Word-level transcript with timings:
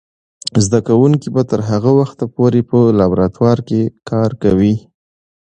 زده 0.65 0.79
کوونکې 0.87 1.27
به 1.35 1.41
تر 1.51 1.59
هغه 1.69 1.91
وخته 1.99 2.25
پورې 2.35 2.61
په 2.69 2.79
لابراتوار 2.99 3.57
کې 3.67 3.81
کار 4.09 4.31
کوي. 4.43 4.75